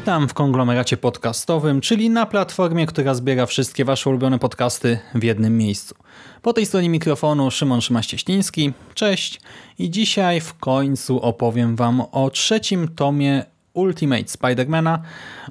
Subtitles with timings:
[0.00, 5.58] Witam w konglomeracie podcastowym, czyli na platformie, która zbiera wszystkie wasze ulubione podcasty w jednym
[5.58, 5.94] miejscu.
[6.42, 8.72] Po tej stronie mikrofonu Szymon Szymaś-Cieśliński.
[8.94, 9.40] Cześć.
[9.78, 15.02] I dzisiaj w końcu opowiem wam o trzecim tomie Ultimate Spidermana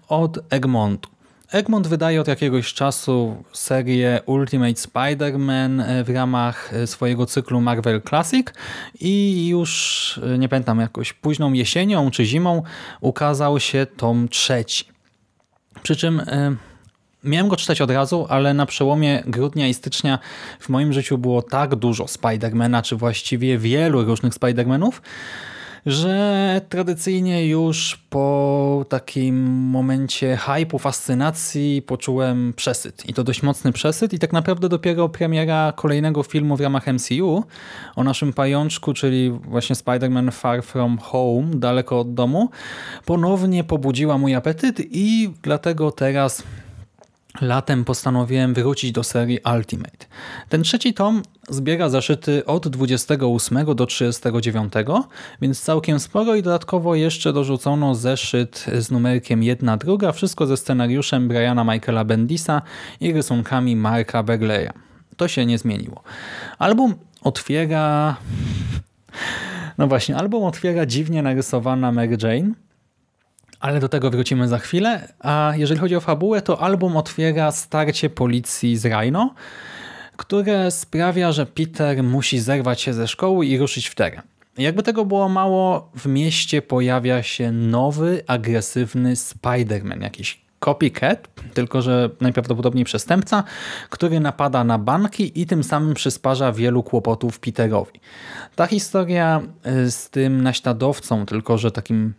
[0.07, 1.09] od Egmontu.
[1.51, 8.01] Egmont wydaje od jakiegoś czasu serię Ultimate Spider-Man e, w ramach e, swojego cyklu Marvel
[8.01, 8.47] Classic
[8.99, 12.63] i już, e, nie pamiętam, jakoś późną jesienią czy zimą
[13.01, 14.85] ukazał się tom trzeci.
[15.83, 16.21] Przy czym
[17.23, 20.19] miałem go czytać od razu, ale na przełomie grudnia i stycznia
[20.59, 25.01] w moim życiu było tak dużo Spidermana, czy właściwie wielu różnych Spidermanów,
[25.85, 33.09] że tradycyjnie już po takim momencie hypu, fascynacji poczułem przesyt.
[33.09, 37.43] I to dość mocny przesyt i tak naprawdę dopiero premiera kolejnego filmu w ramach MCU
[37.95, 42.49] o naszym pajączku, czyli właśnie Spider-Man Far From Home, daleko od domu,
[43.05, 46.43] ponownie pobudziła mój apetyt i dlatego teraz
[47.41, 50.05] latem postanowiłem wrócić do serii Ultimate.
[50.49, 54.73] Ten trzeci tom zbiera zaszyty od 28 do 39,
[55.41, 61.27] więc całkiem sporo i dodatkowo jeszcze dorzucono zeszyt z numerkiem 1 druga, wszystko ze scenariuszem
[61.27, 62.61] Briana Michaela Bendisa
[62.99, 64.69] i rysunkami Marka Begleya.
[65.17, 66.03] To się nie zmieniło.
[66.59, 68.15] Album otwiera...
[69.77, 72.53] No właśnie, album otwiera dziwnie narysowana Mary Jane,
[73.59, 75.13] ale do tego wrócimy za chwilę.
[75.19, 79.33] A jeżeli chodzi o fabułę, to album otwiera starcie policji z Rhino,
[80.17, 84.21] które sprawia, że Peter musi zerwać się ze szkoły i ruszyć w teren.
[84.57, 92.09] Jakby tego było mało, w mieście pojawia się nowy, agresywny Spider-Man, jakiś copycat, tylko że
[92.21, 93.43] najprawdopodobniej przestępca,
[93.89, 97.99] który napada na banki i tym samym przysparza wielu kłopotów Peterowi.
[98.55, 102.13] Ta historia y, z tym naśladowcą, tylko że takim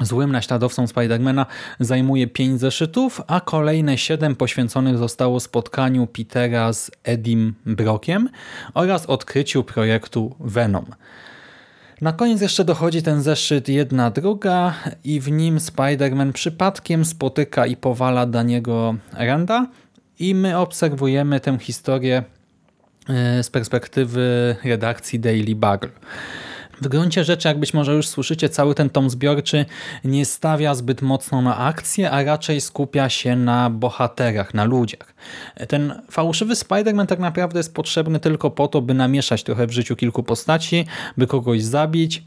[0.00, 1.46] Złym naśladowcą Spidermana
[1.80, 8.28] zajmuje 5 zeszytów, a kolejne 7 poświęconych zostało spotkaniu Petera z Edim Brockiem
[8.74, 10.86] oraz odkryciu projektu Venom.
[12.00, 17.76] Na koniec jeszcze dochodzi ten zeszyt jedna druga i w nim Spider-Man przypadkiem spotyka i
[17.76, 19.66] powala Daniego Randa
[20.18, 22.22] i my obserwujemy tę historię
[23.08, 25.90] e, z perspektywy redakcji Daily Bugle.
[26.82, 29.64] W gruncie rzeczy, jak być może już słyszycie, cały ten tom zbiorczy
[30.04, 35.14] nie stawia zbyt mocno na akcję, a raczej skupia się na bohaterach, na ludziach.
[35.68, 39.96] Ten fałszywy Spider-Man tak naprawdę jest potrzebny tylko po to, by namieszać trochę w życiu
[39.96, 42.22] kilku postaci, by kogoś zabić,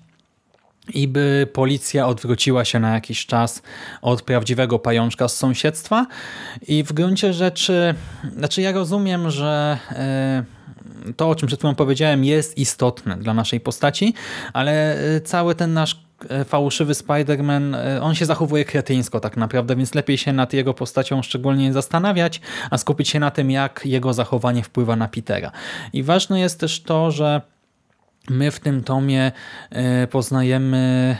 [0.93, 3.61] i by policja odwróciła się na jakiś czas
[4.01, 6.07] od prawdziwego pajączka z sąsiedztwa.
[6.67, 7.95] I w gruncie rzeczy,
[8.37, 10.54] znaczy ja rozumiem, że yy,
[11.13, 14.13] to, o czym przed chwilą powiedziałem, jest istotne dla naszej postaci,
[14.53, 19.75] ale e, cały ten nasz e, fałszywy Spider-Man, e, on się zachowuje kretyńsko tak naprawdę,
[19.75, 24.13] więc lepiej się nad jego postacią szczególnie zastanawiać, a skupić się na tym, jak jego
[24.13, 25.51] zachowanie wpływa na Petera.
[25.93, 27.41] I ważne jest też to, że
[28.29, 29.31] my w tym tomie
[30.11, 31.17] poznajemy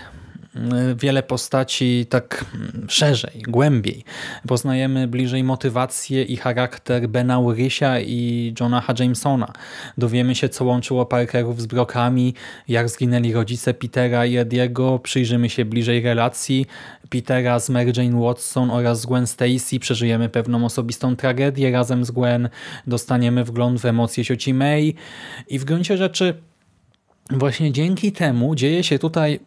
[0.96, 2.46] wiele postaci tak
[2.88, 4.04] szerzej, głębiej.
[4.48, 9.54] Poznajemy bliżej motywację i charakter Bena Urysia i Jonaha Jamesona.
[9.98, 12.34] Dowiemy się, co łączyło Parkerów z Brokami,
[12.68, 15.00] jak zginęli rodzice Petera i Ediego.
[15.00, 16.66] Przyjrzymy się bliżej relacji
[17.10, 19.80] Petera z Mary Jane Watson oraz z Gwen Stacy.
[19.80, 22.50] Przeżyjemy pewną osobistą tragedię razem z Gwen.
[22.88, 24.96] Dostaniemy wgląd w emocje cioci May.
[25.48, 26.34] I w gruncie rzeczy
[27.30, 29.40] właśnie dzięki temu dzieje się tutaj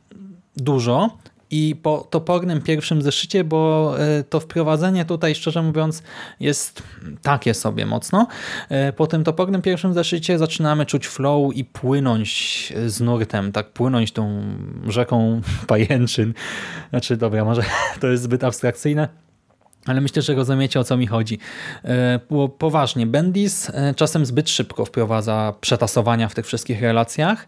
[0.63, 1.11] dużo
[1.51, 6.03] i po topornym pierwszym zeszycie, bo e, to wprowadzenie tutaj, szczerze mówiąc,
[6.41, 6.83] jest
[7.22, 8.27] takie sobie mocno.
[8.69, 12.28] E, po tym topornym pierwszym zeszycie zaczynamy czuć flow i płynąć
[12.87, 14.43] z nurtem, tak płynąć tą
[14.87, 16.34] rzeką pajęczyn.
[16.91, 17.63] Znaczy, dobra, może
[18.01, 19.09] to jest zbyt abstrakcyjne,
[19.87, 21.39] ale myślę, że rozumiecie o co mi chodzi.
[21.84, 22.21] E,
[22.59, 27.47] poważnie, Bendis czasem zbyt szybko wprowadza przetasowania w tych wszystkich relacjach,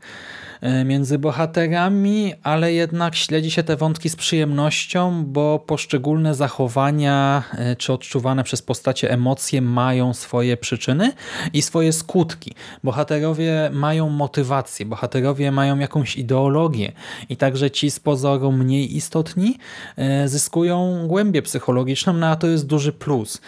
[0.85, 7.93] między bohaterami, ale jednak śledzi się te wątki z przyjemnością, bo poszczególne zachowania e, czy
[7.93, 11.13] odczuwane przez postacie emocje mają swoje przyczyny
[11.53, 12.55] i swoje skutki.
[12.85, 16.93] Bohaterowie mają motywację, bohaterowie mają jakąś ideologię
[17.29, 19.59] i także ci z pozoru mniej istotni
[19.97, 23.41] e, zyskują głębię psychologiczną, no a to jest duży plus,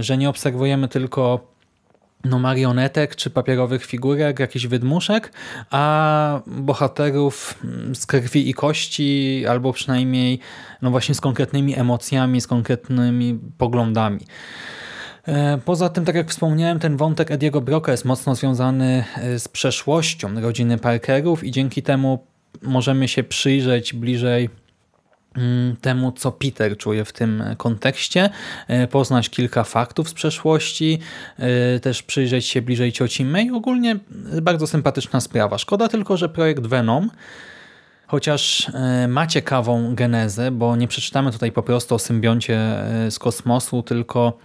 [0.00, 1.49] że nie obserwujemy tylko
[2.24, 5.32] no marionetek czy papierowych figurek, jakichś wydmuszek,
[5.70, 10.38] a bohaterów mm, z krwi i kości, albo przynajmniej
[10.82, 14.20] no właśnie z konkretnymi emocjami, z konkretnymi poglądami.
[15.26, 19.48] E, poza tym, tak jak wspomniałem, ten wątek Ediego Broka jest mocno związany e, z
[19.48, 22.26] przeszłością rodziny Parkerów i dzięki temu
[22.62, 24.50] możemy się przyjrzeć bliżej
[25.80, 28.30] temu, co Peter czuje w tym kontekście,
[28.68, 30.98] e, poznać kilka faktów z przeszłości,
[31.38, 33.50] e, też przyjrzeć się bliżej cioci May.
[33.50, 33.96] Ogólnie
[34.42, 35.58] bardzo sympatyczna sprawa.
[35.58, 37.10] Szkoda tylko, że projekt Venom
[38.06, 42.58] chociaż e, ma ciekawą genezę, bo nie przeczytamy tutaj po prostu o symbioncie
[43.10, 44.38] z kosmosu, tylko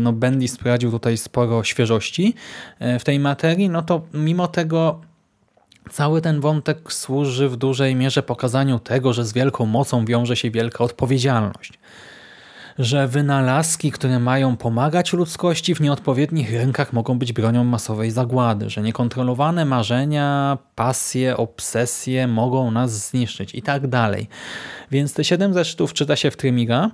[0.00, 2.34] no Bendis wprowadził tutaj sporo świeżości
[2.80, 5.00] w tej materii, no to mimo tego
[5.90, 10.50] Cały ten wątek służy w dużej mierze pokazaniu tego, że z wielką mocą wiąże się
[10.50, 11.72] wielka odpowiedzialność.
[12.78, 18.82] Że wynalazki, które mają pomagać ludzkości w nieodpowiednich rękach mogą być bronią masowej zagłady, że
[18.82, 24.28] niekontrolowane marzenia, pasje, obsesje mogą nas zniszczyć i tak dalej.
[24.90, 26.90] Więc te siedem zeszytów czyta się w Trymiga,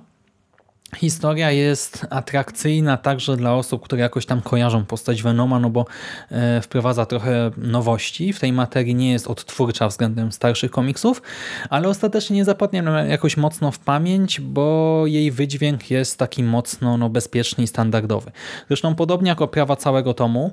[0.95, 5.85] Historia jest atrakcyjna także dla osób, które jakoś tam kojarzą postać Venoma, no bo
[6.31, 8.33] e, wprowadza trochę nowości.
[8.33, 11.21] W tej materii nie jest odtwórcza względem starszych komiksów,
[11.69, 16.97] ale ostatecznie nie zapadnie nam jakoś mocno w pamięć, bo jej wydźwięk jest taki mocno
[16.97, 18.31] no, bezpieczny i standardowy.
[18.67, 20.51] Zresztą podobnie jak oprawa całego tomu,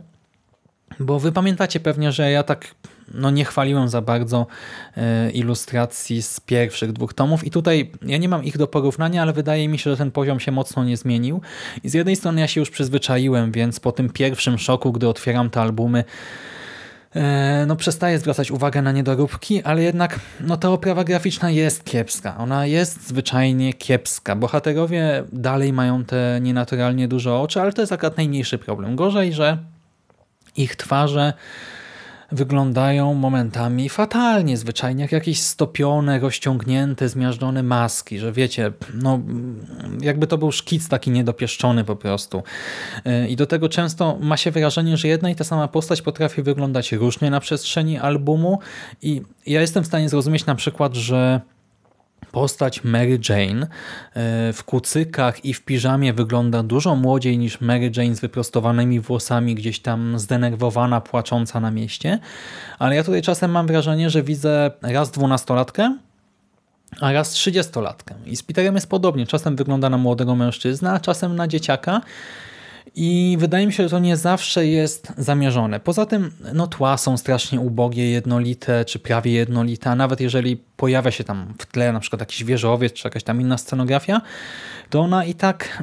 [1.00, 2.74] bo wy pamiętacie pewnie, że ja tak
[3.14, 4.46] no nie chwaliłem za bardzo
[4.96, 9.32] e, ilustracji z pierwszych dwóch tomów i tutaj ja nie mam ich do porównania, ale
[9.32, 11.40] wydaje mi się, że ten poziom się mocno nie zmienił
[11.84, 15.50] i z jednej strony ja się już przyzwyczaiłem, więc po tym pierwszym szoku, gdy otwieram
[15.50, 16.04] te albumy,
[17.14, 22.36] e, no przestaję zwracać uwagę na niedoróbki, ale jednak no ta oprawa graficzna jest kiepska.
[22.38, 24.36] Ona jest zwyczajnie kiepska.
[24.36, 28.96] Bohaterowie dalej mają te nienaturalnie duże oczy, ale to jest akurat najmniejszy problem.
[28.96, 29.58] Gorzej, że
[30.56, 31.32] ich twarze
[32.32, 39.20] wyglądają momentami fatalnie, zwyczajnie jak jakieś stopione, rozciągnięte, zmiażdżone maski, że wiecie, no
[40.00, 42.42] jakby to był szkic taki niedopieszczony po prostu.
[43.06, 46.42] Y, I do tego często ma się wrażenie, że jedna i ta sama postać potrafi
[46.42, 48.58] wyglądać różnie na przestrzeni albumu
[49.02, 51.40] i ja jestem w stanie zrozumieć na przykład, że
[52.34, 53.66] postać Mary Jane e,
[54.52, 59.80] w kucykach i w piżamie wygląda dużo młodziej niż Mary Jane z wyprostowanymi włosami, gdzieś
[59.80, 62.18] tam zdenerwowana, płacząca na mieście.
[62.78, 65.98] Ale ja tutaj czasem mam wrażenie, że widzę raz dwunastolatkę,
[67.00, 68.14] a raz trzydziestolatkę.
[68.26, 69.26] I z Peterem jest podobnie.
[69.26, 72.00] Czasem wygląda na młodego mężczyznę, a czasem na dzieciaka.
[72.96, 75.80] I wydaje mi się, że to nie zawsze jest zamierzone.
[75.80, 81.10] Poza tym no, tła są strasznie ubogie, jednolite, czy prawie jednolite, a nawet jeżeli pojawia
[81.10, 84.20] się tam w tle na przykład jakiś wieżowiec, czy jakaś tam inna scenografia,
[84.90, 85.82] to ona i tak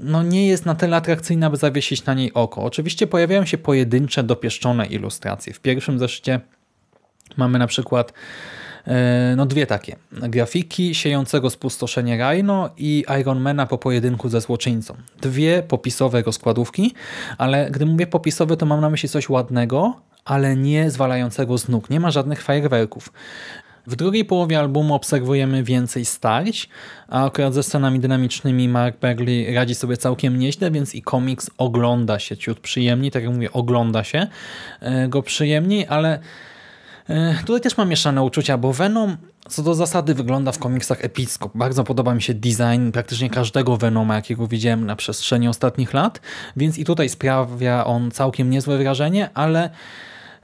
[0.00, 2.62] no, nie jest na tyle atrakcyjna, by zawiesić na niej oko.
[2.62, 5.52] Oczywiście pojawiają się pojedyncze, dopieszczone ilustracje.
[5.52, 6.40] W pierwszym zeszycie
[7.36, 8.12] mamy na przykład
[9.36, 9.96] no dwie takie.
[10.12, 14.94] Grafiki siejącego spustoszenie Rhino i Ironmana po pojedynku ze złoczyńcą.
[15.20, 16.94] Dwie popisowe rozkładówki,
[17.38, 19.94] ale gdy mówię popisowe, to mam na myśli coś ładnego,
[20.24, 21.90] ale nie zwalającego z nóg.
[21.90, 23.12] Nie ma żadnych fajerwerków.
[23.86, 26.68] W drugiej połowie albumu obserwujemy więcej starć,
[27.08, 32.18] a akurat ze scenami dynamicznymi Mark Bagley radzi sobie całkiem nieźle, więc i komiks ogląda
[32.18, 34.26] się ciut przyjemniej, tak jak mówię, ogląda się
[34.80, 36.20] e, go przyjemniej, ale E,
[37.46, 39.16] tutaj też mam mieszane uczucia, bo Venom
[39.48, 41.50] co do zasady wygląda w komiksach epicko.
[41.54, 46.20] Bardzo podoba mi się design praktycznie każdego Venoma, jakiego widziałem na przestrzeni ostatnich lat,
[46.56, 49.70] więc i tutaj sprawia on całkiem niezłe wrażenie, ale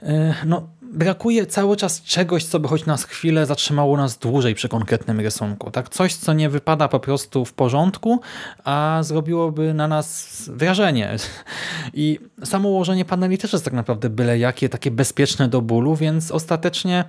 [0.01, 4.69] e, no, brakuje cały czas czegoś, co by choć nas chwilę zatrzymało nas dłużej przy
[4.69, 5.71] konkretnym rysunku.
[5.71, 5.89] Tak?
[5.89, 8.21] Coś, co nie wypada po prostu w porządku,
[8.63, 11.15] a zrobiłoby na nas wrażenie.
[11.93, 16.31] I samo ułożenie paneli też jest tak naprawdę byle jakie, takie bezpieczne do bólu, więc
[16.31, 17.05] ostatecznie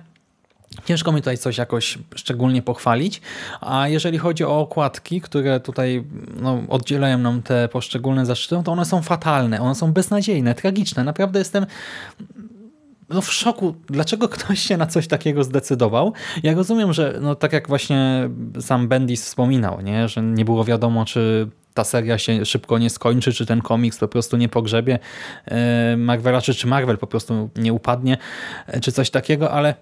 [0.85, 3.21] Ciężko mi tutaj coś jakoś szczególnie pochwalić,
[3.61, 6.03] a jeżeli chodzi o okładki, które tutaj
[6.41, 11.03] no, oddzielają nam te poszczególne zaszczyty, to one są fatalne, one są beznadziejne, tragiczne.
[11.03, 11.65] Naprawdę jestem
[13.09, 16.13] no w szoku, dlaczego ktoś się na coś takiego zdecydował.
[16.43, 20.07] Ja rozumiem, że no tak jak właśnie sam Bendis wspominał, nie?
[20.07, 24.07] że nie było wiadomo, czy ta seria się szybko nie skończy, czy ten komiks po
[24.07, 24.99] prostu nie pogrzebie
[25.45, 28.17] e, Marvela, czy, czy Marvel po prostu nie upadnie,
[28.67, 29.75] e, czy coś takiego, ale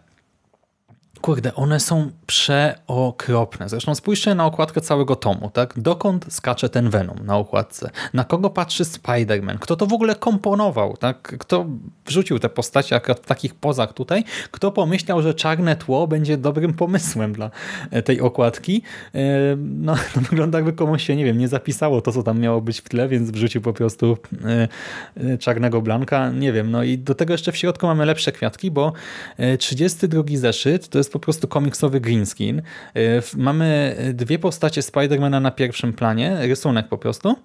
[1.26, 3.70] kurde, one są przeokropne.
[3.70, 5.80] Zresztą spójrzcie na okładkę całego tomu, tak?
[5.80, 7.90] Dokąd skacze ten Venom na okładce?
[8.14, 9.60] Na kogo patrzy Spider-Man?
[9.60, 11.36] Kto to w ogóle komponował, tak?
[11.40, 11.66] Kto
[12.06, 14.24] wrzucił te postacie akurat w takich pozach tutaj?
[14.52, 17.52] Kto pomyślał, że czarne tło będzie dobrym pomysłem dla
[17.92, 18.82] e, tej okładki?
[19.16, 19.20] E,
[19.58, 19.96] No,
[20.30, 23.08] wygląda jakby komuś się, nie wiem, nie zapisało to, co tam miało być w tle,
[23.08, 24.18] więc wrzucił po prostu
[25.18, 26.30] e, czarnego blanka.
[26.30, 28.94] Nie wiem, no i do tego jeszcze w środku mamy lepsze kwiatki, bo
[29.38, 32.62] e, 32 zeszyt to jest po prostu komiksowy green skin.
[32.96, 37.36] W- Mamy dwie postacie Spidermana na pierwszym planie, rysunek po prostu,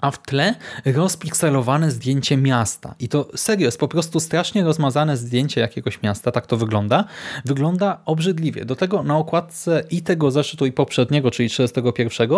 [0.00, 0.54] a w tle
[0.84, 2.94] rozpikselowane zdjęcie miasta.
[3.00, 7.04] I to serio, jest po prostu strasznie rozmazane zdjęcie jakiegoś miasta, tak to wygląda.
[7.44, 8.64] Wygląda obrzydliwie.
[8.64, 12.30] Do tego na okładce i tego zeszytu i poprzedniego, czyli 31,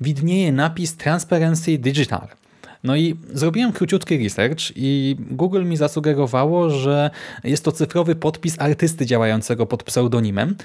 [0.00, 2.28] widnieje napis Transparency Digital.
[2.84, 7.10] No i zrobiłem króciutki research i Google mi zasugerowało, że
[7.44, 10.56] jest to cyfrowy podpis artysty działającego pod pseudonimem.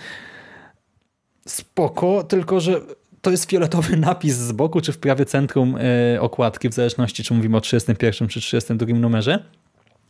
[1.48, 2.82] Spoko, tylko że
[3.22, 7.34] to jest fioletowy napis z boku, czy w prawie centrum e, okładki, w zależności czy
[7.34, 9.44] mówimy o 31 czy 32 numerze.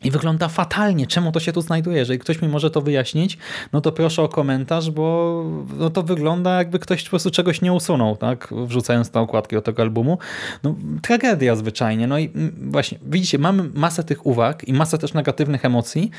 [0.05, 1.07] I wygląda fatalnie.
[1.07, 1.97] Czemu to się tu znajduje?
[1.97, 3.38] Jeżeli ktoś mi może to wyjaśnić,
[3.74, 5.45] no to proszę o komentarz, bo
[5.77, 8.53] no to wygląda jakby ktoś po prostu czegoś nie usunął, tak?
[8.65, 10.17] Wrzucając te okładki do tego albumu.
[10.63, 12.07] No, tragedia zwyczajnie.
[12.07, 16.12] No i mm, właśnie, widzicie, mamy masę tych uwag i masę też negatywnych emocji,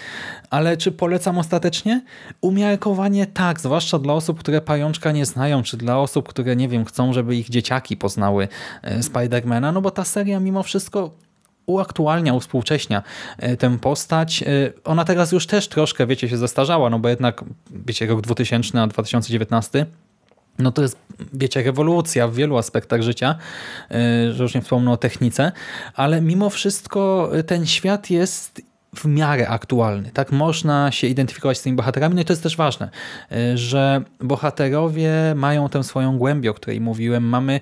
[0.50, 2.02] ale czy polecam ostatecznie?
[2.40, 6.84] Umiarkowanie tak, zwłaszcza dla osób, które pajączka nie znają, czy dla osób, które, nie wiem,
[6.84, 8.48] chcą, żeby ich dzieciaki poznały
[8.82, 11.25] e, Spidermana, no bo ta seria mimo wszystko
[11.66, 13.02] uaktualnia, uspółcześnia
[13.38, 14.42] e, tę postać.
[14.42, 14.46] E,
[14.84, 18.86] Ona teraz już też troszkę, wiecie, się zestarzała, no bo jednak, wiecie, rok 2000 a
[18.86, 19.86] 2019
[20.58, 20.98] no to jest,
[21.32, 23.38] wiecie, rewolucja w wielu aspektach życia,
[23.90, 25.52] e, że już nie wspomnę o technice,
[25.94, 28.62] ale mimo wszystko ten świat jest
[28.94, 30.10] w miarę aktualny.
[30.10, 32.14] Tak można się identyfikować z tymi bohaterami.
[32.14, 32.90] No i to jest też ważne,
[33.32, 37.24] e, że bohaterowie mają tę swoją głębię, o której mówiłem.
[37.24, 37.60] Mamy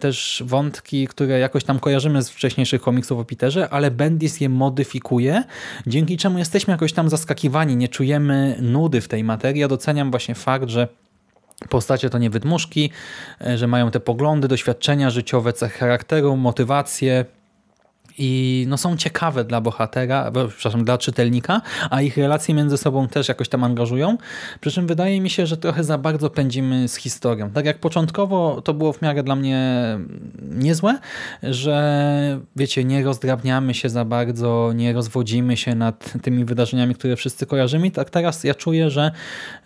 [0.00, 5.44] też wątki, które jakoś tam kojarzymy z wcześniejszych komiksów o Peterze, ale Bendis je modyfikuje,
[5.86, 9.60] dzięki czemu jesteśmy jakoś tam zaskakiwani, nie czujemy nudy w tej materii.
[9.60, 10.88] Ja doceniam właśnie fakt, że
[11.68, 12.90] Postacie to nie wydmuszki,
[13.40, 17.24] e, że mają te poglądy, doświadczenia życiowe, cech charakteru, motywacje
[18.18, 23.08] i no są ciekawe dla bohatera, e, przepraszam, dla czytelnika, a ich relacje między sobą
[23.08, 24.18] też jakoś tam angażują.
[24.60, 27.50] Przy czym wydaje mi się, że trochę za bardzo pędzimy z historią.
[27.50, 29.82] Tak jak początkowo to było w miarę dla mnie
[30.42, 30.98] niezłe,
[31.42, 37.46] że wiecie, nie rozdrabniamy się za bardzo, nie rozwodzimy się nad tymi wydarzeniami, które wszyscy
[37.46, 37.90] kojarzymy.
[37.90, 39.10] Tak teraz ja czuję, że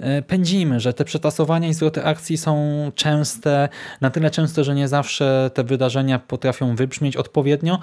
[0.01, 2.57] e, pędzimy, że te przetasowania i zwroty akcji są
[2.95, 3.69] częste,
[4.01, 7.79] na tyle częste, że nie zawsze te wydarzenia potrafią wybrzmieć odpowiednio.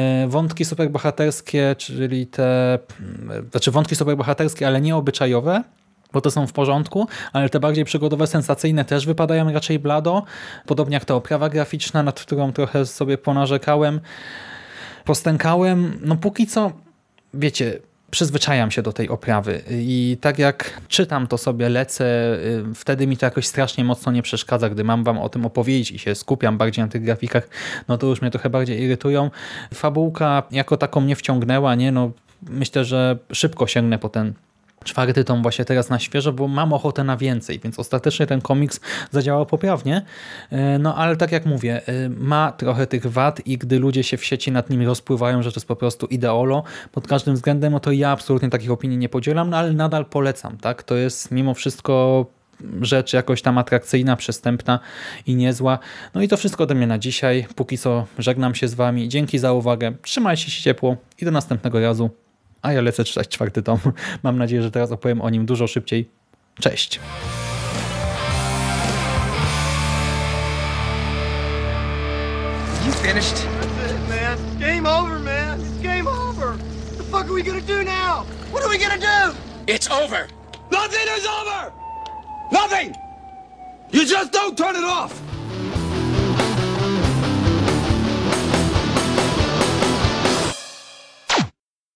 [0.00, 5.64] E, Wątki superbohaterskie, czyli te, mm, znaczy wątki superbohaterskie, ale nie obyczajowe,
[6.12, 10.24] bo to są w porządku, ale te bardziej przygodowe, sensacyjne też wypadają raczej blado.
[10.66, 14.00] Podobnie jak ta oprawa graficzna, nad którą trochę sobie ponarzekałem,
[15.04, 15.98] postękałem.
[16.02, 16.72] No póki co,
[17.34, 17.78] wiecie,
[18.10, 22.04] przyzwyczajam się do tej oprawy i tak jak czytam to sobie, lecę,
[22.70, 25.90] y, wtedy mi to jakoś strasznie mocno nie przeszkadza, gdy mam wam o tym opowiedzieć
[25.90, 27.48] i się skupiam bardziej na tych grafikach,
[27.88, 29.30] no to już mnie trochę bardziej irytują.
[29.74, 31.92] Fabułka jako taką mnie wciągnęła, nie?
[31.92, 32.10] No,
[32.42, 34.34] myślę, że szybko sięgnę po ten
[34.84, 38.80] czwarty tom właśnie teraz na świeżo, bo mam ochotę na więcej, więc ostatecznie ten komiks
[39.10, 40.02] zadziałał poprawnie.
[40.50, 44.16] E, No ale tak jak mówię, e, ma trochę tych wad i gdy ludzie się
[44.16, 47.80] w sieci nad nim rozpływają, że to jest po prostu ideolo pod każdym względem, no
[47.80, 50.82] to ja absolutnie takich opinii nie podzielam, no ale nadal polecam, tak?
[50.82, 52.26] To jest mimo wszystko
[52.80, 54.80] rzecz jakoś tam atrakcyjna, przystępna
[55.26, 55.78] i niezła.
[56.14, 57.46] No i to wszystko ode mnie na dzisiaj.
[57.56, 59.08] Póki co żegnam się z wami.
[59.08, 59.92] Dzięki za uwagę.
[60.02, 62.10] Trzymajcie się ciepło i do następnego razu.
[62.62, 63.78] A ja lecę czytać czwarty tom.
[64.22, 66.10] Mam nadzieję, że teraz opowiem o nim dużo szybciej.
[66.60, 67.00] Cześć!
[72.86, 73.46] You finished?
[73.78, 74.38] That's it, man.
[74.58, 75.60] Game over, man.
[75.60, 76.56] It's game over.
[76.56, 78.24] What the fuck are we gonna do now?
[78.52, 79.36] What are we gonna do?
[79.66, 80.26] It's over.
[80.70, 81.72] Nothing is over!
[82.52, 82.94] Nothing!
[83.90, 85.29] You just don't turn it off!